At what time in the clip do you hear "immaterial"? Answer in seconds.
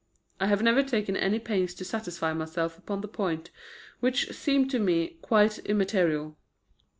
5.59-6.39